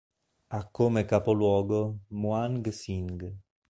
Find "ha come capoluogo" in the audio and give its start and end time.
0.47-1.99